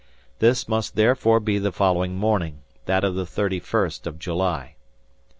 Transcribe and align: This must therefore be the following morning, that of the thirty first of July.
This 0.39 0.67
must 0.67 0.95
therefore 0.95 1.39
be 1.39 1.59
the 1.59 1.71
following 1.71 2.15
morning, 2.15 2.63
that 2.87 3.03
of 3.03 3.13
the 3.13 3.27
thirty 3.27 3.59
first 3.59 4.07
of 4.07 4.17
July. 4.17 4.73